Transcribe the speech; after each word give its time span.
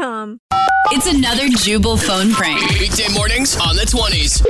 A. 0.00 0.36
It's 0.92 1.06
another 1.06 1.48
Jubal 1.48 1.96
phone 1.96 2.32
prank. 2.32 2.60
Weekday 2.78 3.12
mornings 3.14 3.56
on 3.56 3.76
the 3.76 3.82
20s. 3.82 4.42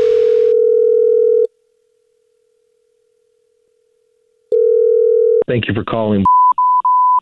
Thank 5.49 5.69
you 5.69 5.75
for 5.75 5.85
calling. 5.85 6.25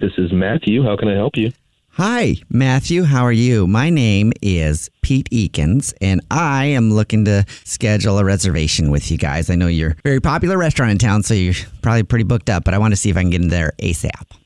This 0.01 0.13
is 0.19 0.33
Matthew. 0.33 0.83
How 0.83 0.97
can 0.97 1.09
I 1.09 1.15
help 1.15 1.37
you? 1.37 1.53
Hi, 1.95 2.37
Matthew. 2.49 3.03
How 3.03 3.25
are 3.25 3.33
you? 3.33 3.67
My 3.67 3.91
name 3.91 4.33
is 4.41 4.89
Pete 5.03 5.29
Ekens, 5.31 5.93
and 6.01 6.21
I 6.31 6.67
am 6.67 6.93
looking 6.93 7.25
to 7.25 7.45
schedule 7.65 8.19
a 8.19 8.25
reservation 8.25 8.91
with 8.91 9.11
you 9.11 9.19
guys. 9.19 9.51
I 9.51 9.57
know 9.57 9.67
you're 9.67 9.91
a 9.91 9.97
very 10.05 10.21
popular 10.21 10.57
restaurant 10.57 10.93
in 10.93 10.99
town, 10.99 11.23
so 11.25 11.35
you're 11.35 11.55
probably 11.83 12.05
pretty 12.05 12.25
booked 12.25 12.49
up, 12.49 12.65
but 12.65 12.75
I 12.75 12.79
want 12.79 12.93
to 12.93 12.97
see 12.97 13.11
if 13.11 13.17
I 13.17 13.23
can 13.23 13.31
get 13.31 13.43
in 13.43 13.49
there 13.49 13.73
ASAP. 13.83 14.40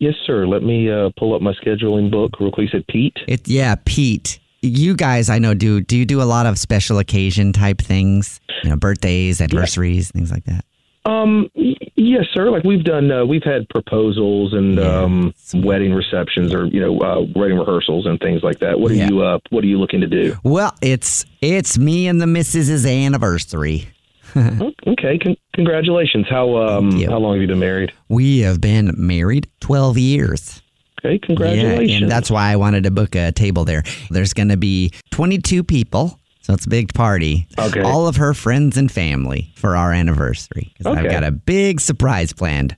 Yes, 0.00 0.14
sir. 0.26 0.46
Let 0.46 0.62
me 0.62 0.90
uh, 0.90 1.10
pull 1.18 1.34
up 1.34 1.42
my 1.42 1.52
scheduling 1.52 2.10
book 2.10 2.40
real 2.40 2.50
quick. 2.50 2.64
You 2.72 2.78
said 2.80 2.86
Pete? 2.88 3.16
It, 3.28 3.46
yeah, 3.46 3.76
Pete. 3.84 4.40
You 4.62 4.94
guys, 4.94 5.30
I 5.30 5.38
know, 5.38 5.54
do 5.54 5.80
do 5.80 5.96
you 5.96 6.04
do 6.04 6.20
a 6.20 6.24
lot 6.24 6.44
of 6.46 6.58
special 6.58 6.98
occasion 6.98 7.52
type 7.52 7.78
things? 7.80 8.40
You 8.64 8.70
know, 8.70 8.76
birthdays, 8.76 9.40
anniversaries, 9.40 10.10
things 10.10 10.30
like 10.30 10.44
that. 10.44 10.64
Um, 11.06 11.48
y- 11.54 11.76
yes, 11.96 12.26
sir. 12.34 12.50
Like 12.50 12.62
we've 12.64 12.84
done, 12.84 13.10
uh, 13.10 13.24
we've 13.24 13.42
had 13.42 13.66
proposals 13.70 14.52
and 14.52 14.74
Yeah. 14.76 15.00
um, 15.02 15.34
wedding 15.54 15.94
receptions, 15.94 16.52
or 16.52 16.66
you 16.66 16.78
know, 16.80 16.98
uh, 17.00 17.22
wedding 17.34 17.56
rehearsals 17.58 18.04
and 18.06 18.20
things 18.20 18.42
like 18.42 18.58
that. 18.58 18.78
What 18.80 18.90
are 18.92 18.96
Yeah. 18.96 19.08
you? 19.08 19.20
Uh, 19.22 19.38
what 19.48 19.64
are 19.64 19.66
you 19.66 19.78
looking 19.78 20.02
to 20.02 20.06
do? 20.06 20.36
Well, 20.44 20.74
it's 20.82 21.24
it's 21.40 21.78
me 21.78 22.06
and 22.06 22.20
the 22.20 22.26
missus's 22.26 22.84
anniversary. 22.86 23.88
Oh, 24.36 24.70
okay. 24.86 25.18
Con- 25.18 25.36
congratulations. 25.64 26.26
How 26.28 26.56
um, 26.56 26.90
how 27.02 27.18
long 27.18 27.34
have 27.34 27.42
you 27.42 27.48
been 27.48 27.58
married? 27.58 27.92
We 28.08 28.40
have 28.40 28.60
been 28.60 28.92
married 28.96 29.46
twelve 29.60 29.98
years. 29.98 30.62
Okay. 31.04 31.18
Congratulations. 31.18 31.90
Yeah, 31.90 31.96
and 32.02 32.10
that's 32.10 32.30
why 32.30 32.50
I 32.52 32.56
wanted 32.56 32.84
to 32.84 32.90
book 32.90 33.14
a 33.14 33.32
table 33.32 33.64
there. 33.64 33.82
There's 34.10 34.34
going 34.34 34.50
to 34.50 34.58
be 34.58 34.92
22 35.12 35.64
people, 35.64 36.18
so 36.42 36.52
it's 36.52 36.66
a 36.66 36.68
big 36.68 36.92
party. 36.92 37.46
Okay. 37.58 37.80
All 37.80 38.06
of 38.06 38.16
her 38.16 38.34
friends 38.34 38.76
and 38.76 38.92
family 38.92 39.50
for 39.56 39.76
our 39.76 39.92
anniversary. 39.94 40.70
anniversary. 40.70 40.72
'Cause 40.76 40.86
I've 40.98 41.04
Okay. 41.06 41.14
got 41.14 41.24
a 41.24 41.30
big 41.30 41.80
surprise 41.80 42.34
planned. 42.34 42.76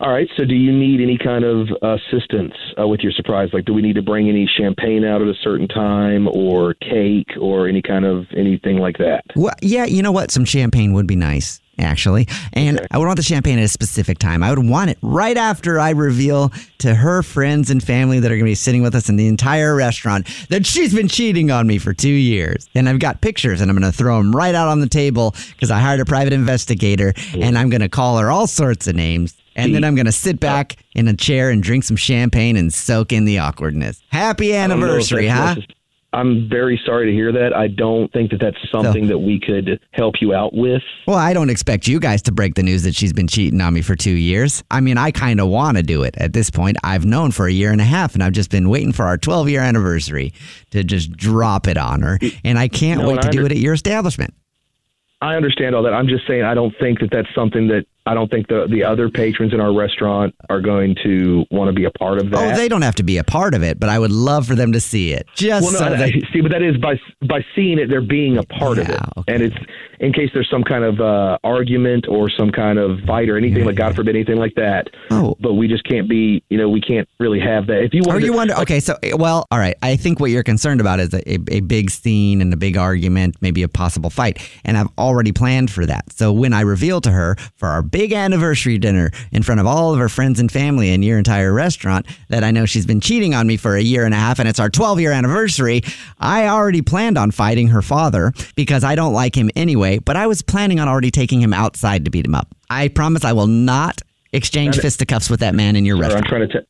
All 0.00 0.10
right. 0.12 0.28
So, 0.36 0.44
do 0.44 0.54
you 0.54 0.72
need 0.72 1.00
any 1.00 1.16
kind 1.16 1.42
of 1.44 1.68
assistance 1.80 2.52
uh, 2.78 2.86
with 2.86 3.00
your 3.00 3.12
surprise? 3.12 3.48
Like, 3.54 3.64
do 3.64 3.72
we 3.72 3.80
need 3.80 3.94
to 3.94 4.02
bring 4.02 4.28
any 4.28 4.46
champagne 4.58 5.02
out 5.04 5.22
at 5.22 5.28
a 5.28 5.34
certain 5.42 5.68
time, 5.68 6.28
or 6.28 6.74
cake, 6.74 7.28
or 7.40 7.66
any 7.66 7.80
kind 7.80 8.04
of 8.04 8.26
anything 8.36 8.76
like 8.76 8.98
that? 8.98 9.24
Well, 9.36 9.54
yeah, 9.62 9.86
you 9.86 10.02
know 10.02 10.12
what? 10.12 10.30
Some 10.30 10.44
champagne 10.44 10.92
would 10.92 11.06
be 11.06 11.16
nice, 11.16 11.60
actually. 11.78 12.28
And 12.52 12.86
I 12.90 12.98
would 12.98 13.06
want 13.06 13.16
the 13.16 13.22
champagne 13.22 13.58
at 13.58 13.64
a 13.64 13.68
specific 13.68 14.18
time. 14.18 14.42
I 14.42 14.50
would 14.50 14.64
want 14.64 14.90
it 14.90 14.98
right 15.02 15.36
after 15.36 15.78
I 15.78 15.90
reveal 15.90 16.52
to 16.78 16.94
her 16.94 17.22
friends 17.22 17.70
and 17.70 17.82
family 17.82 18.20
that 18.20 18.30
are 18.30 18.34
going 18.34 18.46
to 18.46 18.50
be 18.50 18.54
sitting 18.54 18.82
with 18.82 18.94
us 18.94 19.08
in 19.08 19.16
the 19.16 19.26
entire 19.26 19.74
restaurant 19.74 20.26
that 20.50 20.66
she's 20.66 20.94
been 20.94 21.08
cheating 21.08 21.50
on 21.50 21.66
me 21.66 21.78
for 21.78 21.92
two 21.92 22.08
years. 22.08 22.68
And 22.74 22.88
I've 22.88 22.98
got 22.98 23.20
pictures 23.20 23.60
and 23.60 23.70
I'm 23.70 23.78
going 23.78 23.90
to 23.90 23.96
throw 23.96 24.18
them 24.18 24.34
right 24.34 24.54
out 24.54 24.68
on 24.68 24.80
the 24.80 24.88
table 24.88 25.34
because 25.50 25.70
I 25.70 25.80
hired 25.80 26.00
a 26.00 26.04
private 26.04 26.32
investigator 26.32 27.14
and 27.34 27.56
I'm 27.56 27.70
going 27.70 27.80
to 27.80 27.88
call 27.88 28.18
her 28.18 28.30
all 28.30 28.46
sorts 28.46 28.86
of 28.86 28.94
names. 28.96 29.36
And 29.56 29.72
then 29.72 29.84
I'm 29.84 29.94
going 29.94 30.06
to 30.06 30.12
sit 30.12 30.40
back 30.40 30.76
in 30.96 31.06
a 31.06 31.14
chair 31.14 31.50
and 31.50 31.62
drink 31.62 31.84
some 31.84 31.96
champagne 31.96 32.56
and 32.56 32.74
soak 32.74 33.12
in 33.12 33.24
the 33.24 33.38
awkwardness. 33.38 34.02
Happy 34.08 34.56
I 34.56 34.66
don't 34.66 34.80
know 34.80 34.86
if 34.86 34.90
anniversary, 34.90 35.28
huh? 35.28 35.54
I'm 36.14 36.48
very 36.48 36.80
sorry 36.86 37.06
to 37.06 37.12
hear 37.12 37.32
that. 37.32 37.52
I 37.54 37.66
don't 37.66 38.12
think 38.12 38.30
that 38.30 38.38
that's 38.40 38.56
something 38.70 39.08
that 39.08 39.18
we 39.18 39.40
could 39.40 39.80
help 39.90 40.14
you 40.20 40.32
out 40.32 40.54
with. 40.54 40.82
Well, 41.08 41.16
I 41.18 41.32
don't 41.34 41.50
expect 41.50 41.88
you 41.88 41.98
guys 41.98 42.22
to 42.22 42.32
break 42.32 42.54
the 42.54 42.62
news 42.62 42.84
that 42.84 42.94
she's 42.94 43.12
been 43.12 43.26
cheating 43.26 43.60
on 43.60 43.74
me 43.74 43.82
for 43.82 43.96
two 43.96 44.14
years. 44.14 44.62
I 44.70 44.80
mean, 44.80 44.96
I 44.96 45.10
kind 45.10 45.40
of 45.40 45.48
want 45.48 45.76
to 45.76 45.82
do 45.82 46.04
it 46.04 46.14
at 46.16 46.32
this 46.32 46.50
point. 46.50 46.76
I've 46.84 47.04
known 47.04 47.32
for 47.32 47.46
a 47.48 47.52
year 47.52 47.72
and 47.72 47.80
a 47.80 47.84
half, 47.84 48.14
and 48.14 48.22
I've 48.22 48.32
just 48.32 48.50
been 48.50 48.68
waiting 48.68 48.92
for 48.92 49.04
our 49.06 49.18
12 49.18 49.48
year 49.48 49.60
anniversary 49.60 50.32
to 50.70 50.84
just 50.84 51.10
drop 51.12 51.66
it 51.66 51.76
on 51.76 52.02
her. 52.02 52.18
And 52.44 52.58
I 52.60 52.68
can't 52.68 53.00
No, 53.00 53.08
wait 53.08 53.22
to 53.22 53.28
I 53.28 53.30
do 53.32 53.44
it 53.44 53.50
at 53.50 53.58
your 53.58 53.74
establishment. 53.74 54.32
I 55.20 55.34
understand 55.34 55.74
all 55.74 55.82
that. 55.82 55.94
I'm 55.94 56.06
just 56.08 56.26
saying 56.28 56.42
I 56.44 56.54
don't 56.54 56.74
think 56.78 57.00
that 57.00 57.10
that's 57.10 57.34
something 57.34 57.68
that 57.68 57.86
I 58.06 58.14
don't 58.14 58.30
think 58.30 58.48
the 58.48 58.66
the 58.68 58.84
other 58.84 59.08
patrons 59.08 59.54
in 59.54 59.60
our 59.60 59.72
restaurant 59.72 60.34
are 60.50 60.60
going 60.60 60.94
to 61.04 61.46
want 61.50 61.68
to 61.68 61.72
be 61.72 61.84
a 61.84 61.90
part 61.90 62.18
of 62.18 62.30
that. 62.30 62.54
Oh, 62.54 62.56
they 62.56 62.68
don't 62.68 62.82
have 62.82 62.96
to 62.96 63.02
be 63.02 63.16
a 63.16 63.24
part 63.24 63.54
of 63.54 63.62
it, 63.62 63.80
but 63.80 63.88
I 63.88 63.98
would 63.98 64.12
love 64.12 64.46
for 64.46 64.54
them 64.54 64.72
to 64.72 64.80
see 64.80 65.12
it. 65.12 65.26
Just 65.34 65.64
well, 65.64 65.72
no, 65.72 65.78
so 65.78 65.84
I- 65.86 65.96
they. 65.96 66.12
see, 66.32 66.40
but 66.40 66.52
that 66.52 66.62
is 66.62 66.76
by 66.76 67.00
by 67.26 67.44
seeing 67.54 67.78
it, 67.78 67.88
they're 67.88 68.02
being 68.02 68.36
a 68.36 68.42
part 68.42 68.78
of 68.78 68.88
it, 68.88 69.00
okay. 69.16 69.34
and 69.34 69.42
it's 69.42 69.56
in 70.00 70.12
case 70.12 70.30
there's 70.34 70.48
some 70.50 70.62
kind 70.62 70.84
of 70.84 71.00
uh, 71.00 71.38
argument 71.44 72.06
or 72.08 72.28
some 72.28 72.50
kind 72.50 72.78
of 72.78 73.00
fight 73.06 73.28
or 73.28 73.36
anything 73.36 73.64
like 73.64 73.76
God 73.76 73.94
forbid 73.96 74.14
anything 74.14 74.36
like 74.36 74.54
that. 74.56 74.88
Oh. 75.10 75.36
But 75.40 75.54
we 75.54 75.68
just 75.68 75.84
can't 75.84 76.08
be, 76.08 76.42
you 76.50 76.58
know, 76.58 76.68
we 76.68 76.80
can't 76.80 77.08
really 77.18 77.40
have 77.40 77.66
that. 77.68 77.82
If 77.82 77.94
you 77.94 78.02
want, 78.04 78.22
you 78.22 78.32
wonder, 78.32 78.54
okay, 78.58 78.80
so, 78.80 78.98
well, 79.14 79.46
all 79.50 79.58
right. 79.58 79.76
I 79.82 79.96
think 79.96 80.20
what 80.20 80.30
you're 80.30 80.42
concerned 80.42 80.80
about 80.80 81.00
is 81.00 81.14
a, 81.14 81.30
a, 81.30 81.38
a 81.50 81.60
big 81.60 81.90
scene 81.90 82.40
and 82.40 82.52
a 82.52 82.56
big 82.56 82.76
argument, 82.76 83.36
maybe 83.40 83.62
a 83.62 83.68
possible 83.68 84.10
fight. 84.10 84.38
And 84.64 84.76
I've 84.76 84.88
already 84.98 85.32
planned 85.32 85.70
for 85.70 85.86
that. 85.86 86.12
So 86.12 86.32
when 86.32 86.52
I 86.52 86.60
reveal 86.60 87.00
to 87.02 87.10
her 87.10 87.36
for 87.56 87.68
our 87.68 87.82
big 87.94 88.12
anniversary 88.12 88.76
dinner 88.76 89.12
in 89.30 89.40
front 89.44 89.60
of 89.60 89.68
all 89.68 89.92
of 89.92 90.00
her 90.00 90.08
friends 90.08 90.40
and 90.40 90.50
family 90.50 90.92
and 90.92 91.04
your 91.04 91.16
entire 91.16 91.52
restaurant 91.52 92.04
that 92.28 92.42
I 92.42 92.50
know 92.50 92.66
she's 92.66 92.86
been 92.86 93.00
cheating 93.00 93.34
on 93.34 93.46
me 93.46 93.56
for 93.56 93.76
a 93.76 93.80
year 93.80 94.04
and 94.04 94.12
a 94.12 94.16
half 94.16 94.40
and 94.40 94.48
it's 94.48 94.58
our 94.58 94.68
12 94.68 94.98
year 94.98 95.12
anniversary, 95.12 95.80
I 96.18 96.48
already 96.48 96.82
planned 96.82 97.16
on 97.16 97.30
fighting 97.30 97.68
her 97.68 97.82
father 97.82 98.32
because 98.56 98.82
I 98.82 98.96
don't 98.96 99.12
like 99.12 99.36
him 99.36 99.48
anyway, 99.54 100.00
but 100.00 100.16
I 100.16 100.26
was 100.26 100.42
planning 100.42 100.80
on 100.80 100.88
already 100.88 101.12
taking 101.12 101.40
him 101.40 101.52
outside 101.52 102.04
to 102.06 102.10
beat 102.10 102.26
him 102.26 102.34
up. 102.34 102.48
I 102.68 102.88
promise 102.88 103.24
I 103.24 103.32
will 103.32 103.46
not 103.46 104.02
exchange 104.32 104.76
fisticuffs 104.80 105.30
with 105.30 105.38
that 105.38 105.54
man 105.54 105.76
in 105.76 105.84
your 105.84 105.96
Sir, 105.98 106.02
I'm 106.02 106.10
restaurant. 106.10 106.26
trying 106.26 106.48
to. 106.48 106.60
T- 106.62 106.66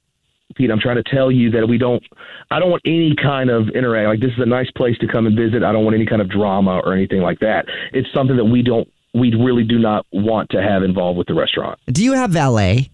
Pete, 0.56 0.70
I'm 0.70 0.78
trying 0.78 1.02
to 1.02 1.02
tell 1.04 1.32
you 1.32 1.50
that 1.52 1.66
we 1.66 1.78
don't. 1.78 2.02
I 2.50 2.60
don't 2.60 2.70
want 2.70 2.82
any 2.84 3.16
kind 3.16 3.48
of 3.48 3.70
interact. 3.70 4.08
Like 4.08 4.20
this 4.20 4.30
is 4.32 4.40
a 4.40 4.46
nice 4.46 4.70
place 4.72 4.96
to 4.98 5.08
come 5.08 5.26
and 5.26 5.34
visit. 5.34 5.62
I 5.64 5.72
don't 5.72 5.84
want 5.84 5.96
any 5.96 6.04
kind 6.04 6.20
of 6.20 6.28
drama 6.28 6.80
or 6.84 6.92
anything 6.92 7.22
like 7.22 7.38
that. 7.40 7.64
It's 7.94 8.12
something 8.12 8.36
that 8.36 8.44
we 8.44 8.62
don't. 8.62 8.86
We 9.14 9.34
really 9.34 9.64
do 9.64 9.78
not 9.78 10.06
want 10.12 10.50
to 10.50 10.62
have 10.62 10.82
involved 10.82 11.18
with 11.18 11.28
the 11.28 11.34
restaurant. 11.34 11.78
Do 11.86 12.02
you 12.02 12.12
have 12.14 12.30
valet? 12.30 12.90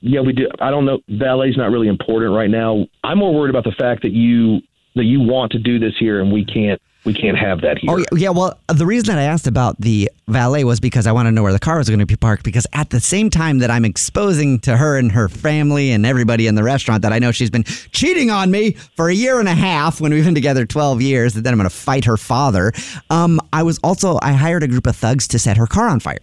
Yeah, 0.00 0.20
we 0.20 0.32
do. 0.32 0.48
I 0.60 0.70
don't 0.70 0.84
know. 0.84 0.98
Valet's 1.08 1.56
not 1.56 1.70
really 1.70 1.88
important 1.88 2.32
right 2.34 2.50
now. 2.50 2.86
I'm 3.04 3.18
more 3.18 3.34
worried 3.34 3.50
about 3.50 3.64
the 3.64 3.74
fact 3.78 4.02
that 4.02 4.12
you 4.12 4.60
that 4.94 5.04
you 5.04 5.20
want 5.20 5.52
to 5.52 5.58
do 5.58 5.78
this 5.78 5.94
here, 5.98 6.20
and 6.20 6.32
we 6.32 6.44
can't 6.44 6.80
we 7.04 7.12
can't 7.12 7.36
have 7.36 7.60
that 7.62 7.78
here. 7.78 7.90
Oh 7.90 8.16
yeah. 8.16 8.30
Well, 8.30 8.58
the 8.68 8.86
reason 8.86 9.06
that 9.06 9.18
I 9.18 9.24
asked 9.24 9.46
about 9.46 9.80
the 9.80 10.10
valet 10.28 10.62
was 10.64 10.78
because 10.78 11.06
I 11.06 11.12
want 11.12 11.26
to 11.26 11.32
know 11.32 11.42
where 11.42 11.52
the 11.52 11.58
car 11.58 11.78
was 11.78 11.88
going 11.88 11.98
to 11.98 12.06
be 12.06 12.16
parked. 12.16 12.44
Because 12.44 12.66
at 12.72 12.90
the 12.90 13.00
same 13.00 13.28
time 13.28 13.58
that 13.58 13.70
I'm 13.70 13.84
exposing 13.84 14.60
to 14.60 14.76
her 14.76 14.96
and 14.96 15.10
her 15.10 15.28
family 15.28 15.90
and 15.90 16.06
everybody 16.06 16.46
in 16.46 16.54
the 16.54 16.62
restaurant 16.62 17.02
that 17.02 17.12
I 17.12 17.18
know 17.18 17.32
she's 17.32 17.50
been 17.50 17.64
cheating 17.64 18.30
on 18.30 18.50
me 18.50 18.72
for 18.96 19.08
a 19.08 19.14
year 19.14 19.40
and 19.40 19.48
a 19.48 19.54
half 19.54 20.00
when 20.00 20.12
we've 20.12 20.24
been 20.24 20.34
together 20.34 20.64
12 20.64 21.02
years, 21.02 21.34
that 21.34 21.42
then 21.42 21.52
I'm 21.52 21.58
going 21.58 21.68
to 21.68 21.74
fight 21.74 22.04
her 22.04 22.16
father. 22.16 22.72
Um, 23.10 23.40
I 23.52 23.64
was 23.64 23.80
also 23.82 24.18
I 24.22 24.32
hired 24.32 24.62
a 24.62 24.68
group 24.68 24.86
of 24.86 24.94
thugs 24.94 25.26
to 25.28 25.38
set 25.38 25.56
her 25.56 25.66
car 25.66 25.88
on 25.88 25.98
fire. 25.98 26.18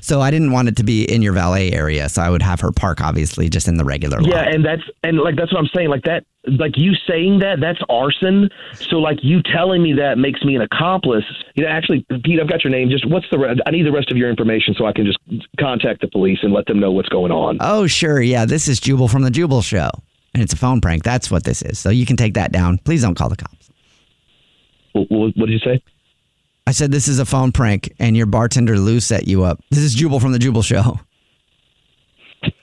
So 0.00 0.20
I 0.20 0.30
didn't 0.30 0.52
want 0.52 0.68
it 0.68 0.76
to 0.76 0.84
be 0.84 1.04
in 1.04 1.22
your 1.22 1.32
valet 1.32 1.72
area, 1.72 2.08
so 2.08 2.22
I 2.22 2.30
would 2.30 2.42
have 2.42 2.60
her 2.60 2.72
park 2.72 3.00
obviously 3.00 3.48
just 3.48 3.68
in 3.68 3.76
the 3.76 3.84
regular 3.84 4.20
lot. 4.20 4.30
Yeah, 4.30 4.44
and 4.48 4.64
that's 4.64 4.82
and 5.02 5.18
like 5.18 5.36
that's 5.36 5.52
what 5.52 5.58
I'm 5.58 5.70
saying. 5.74 5.88
Like 5.88 6.04
that, 6.04 6.24
like 6.46 6.72
you 6.76 6.92
saying 7.08 7.40
that, 7.40 7.60
that's 7.60 7.78
arson. 7.88 8.48
So 8.74 8.96
like 8.96 9.18
you 9.22 9.42
telling 9.42 9.82
me 9.82 9.94
that 9.94 10.18
makes 10.18 10.42
me 10.44 10.54
an 10.56 10.62
accomplice. 10.62 11.24
You 11.54 11.64
know, 11.64 11.70
actually, 11.70 12.06
Pete, 12.24 12.40
I've 12.40 12.48
got 12.48 12.64
your 12.64 12.70
name. 12.70 12.90
Just 12.90 13.08
what's 13.08 13.26
the? 13.30 13.38
Re- 13.38 13.56
I 13.66 13.70
need 13.70 13.84
the 13.84 13.92
rest 13.92 14.10
of 14.10 14.16
your 14.16 14.30
information 14.30 14.74
so 14.76 14.86
I 14.86 14.92
can 14.92 15.06
just 15.06 15.18
contact 15.58 16.00
the 16.00 16.08
police 16.08 16.38
and 16.42 16.52
let 16.52 16.66
them 16.66 16.80
know 16.80 16.92
what's 16.92 17.08
going 17.08 17.32
on. 17.32 17.58
Oh, 17.60 17.86
sure. 17.86 18.20
Yeah, 18.20 18.44
this 18.44 18.68
is 18.68 18.80
Jubal 18.80 19.08
from 19.08 19.22
the 19.22 19.30
Jubal 19.30 19.62
Show, 19.62 19.90
and 20.34 20.42
it's 20.42 20.52
a 20.52 20.56
phone 20.56 20.80
prank. 20.80 21.02
That's 21.02 21.30
what 21.30 21.44
this 21.44 21.62
is. 21.62 21.78
So 21.78 21.90
you 21.90 22.06
can 22.06 22.16
take 22.16 22.34
that 22.34 22.52
down. 22.52 22.78
Please 22.78 23.02
don't 23.02 23.14
call 23.14 23.28
the 23.28 23.36
cops. 23.36 23.70
What, 24.92 25.08
what 25.10 25.46
did 25.46 25.50
you 25.50 25.58
say? 25.58 25.82
I 26.66 26.72
said 26.72 26.90
this 26.90 27.06
is 27.06 27.20
a 27.20 27.24
phone 27.24 27.52
prank, 27.52 27.92
and 28.00 28.16
your 28.16 28.26
bartender 28.26 28.78
Lou 28.78 28.98
set 28.98 29.28
you 29.28 29.44
up. 29.44 29.60
This 29.70 29.80
is 29.80 29.94
Jubal 29.94 30.18
from 30.18 30.32
the 30.32 30.38
Jubal 30.38 30.62
Show. 30.62 30.98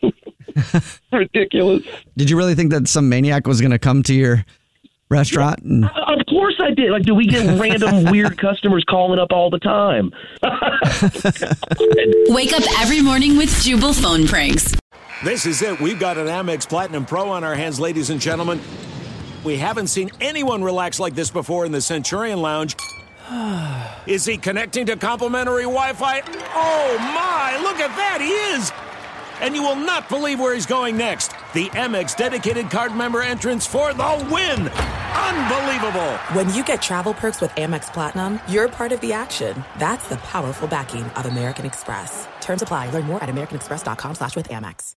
Ridiculous. 1.11 1.83
Did 2.17 2.29
you 2.29 2.37
really 2.37 2.53
think 2.53 2.71
that 2.71 2.87
some 2.87 3.07
maniac 3.07 3.47
was 3.47 3.61
going 3.61 3.71
to 3.71 3.79
come 3.79 4.03
to 4.03 4.13
your 4.13 4.43
restaurant? 5.09 5.59
And, 5.63 5.85
Of 5.85 6.25
course 6.29 6.55
I 6.59 6.71
did. 6.71 6.91
Like, 6.91 7.03
do 7.03 7.15
we 7.15 7.25
get 7.25 7.59
random 7.59 8.03
weird 8.11 8.37
customers 8.37 8.83
calling 8.89 9.19
up 9.19 9.31
all 9.31 9.49
the 9.49 9.59
time? 9.59 10.11
Wake 12.33 12.51
up 12.51 12.63
every 12.81 13.01
morning 13.01 13.37
with 13.37 13.49
Jubal 13.63 13.93
phone 13.93 14.27
pranks. 14.27 14.75
This 15.23 15.45
is 15.45 15.61
it. 15.61 15.79
We've 15.79 15.99
got 15.99 16.17
an 16.17 16.27
Amex 16.27 16.67
Platinum 16.67 17.05
Pro 17.05 17.29
on 17.29 17.45
our 17.45 17.55
hands, 17.55 17.79
ladies 17.79 18.09
and 18.09 18.19
gentlemen. 18.19 18.59
We 19.45 19.57
haven't 19.57 19.87
seen 19.87 20.11
anyone 20.19 20.61
relax 20.61 20.99
like 20.99 21.15
this 21.15 21.31
before 21.31 21.65
in 21.65 21.71
the 21.71 21.81
Centurion 21.81 22.41
Lounge. 22.41 22.75
Is 24.07 24.25
he 24.25 24.37
connecting 24.37 24.85
to 24.87 24.95
complimentary 24.95 25.63
Wi 25.63 25.93
Fi? 25.93 26.21
Oh 26.53 26.97
my, 26.99 27.57
look 27.61 27.79
at 27.79 27.95
that, 27.95 28.19
he 28.19 28.29
is! 28.55 28.71
And 29.41 29.55
you 29.55 29.63
will 29.63 29.75
not 29.75 30.09
believe 30.09 30.39
where 30.39 30.53
he's 30.53 30.65
going 30.65 30.95
next. 30.95 31.31
The 31.53 31.67
Amex 31.69 32.15
dedicated 32.15 32.69
card 32.69 32.95
member 32.95 33.21
entrance 33.21 33.65
for 33.65 33.93
the 33.93 34.27
win! 34.31 34.67
Unbelievable! 34.67 36.13
When 36.33 36.53
you 36.53 36.63
get 36.63 36.81
travel 36.81 37.13
perks 37.13 37.39
with 37.39 37.51
Amex 37.51 37.91
Platinum, 37.93 38.39
you're 38.47 38.67
part 38.67 38.91
of 38.91 38.99
the 39.01 39.13
action. 39.13 39.63
That's 39.79 40.07
the 40.09 40.17
powerful 40.17 40.67
backing 40.67 41.03
of 41.03 41.25
American 41.25 41.65
Express. 41.65 42.27
Terms 42.41 42.61
apply. 42.61 42.89
Learn 42.89 43.05
more 43.05 43.23
at 43.23 43.29
americanexpress.com 43.29 44.15
slash 44.15 44.35
with 44.35 44.49
Amex. 44.49 44.95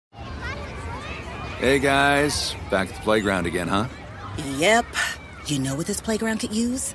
Hey 1.59 1.79
guys, 1.79 2.55
back 2.71 2.88
at 2.88 2.94
the 2.94 3.00
playground 3.03 3.47
again, 3.47 3.69
huh? 3.69 3.87
Yep. 4.56 4.87
You 5.47 5.59
know 5.59 5.75
what 5.75 5.87
this 5.87 6.00
playground 6.00 6.38
could 6.38 6.55
use? 6.55 6.94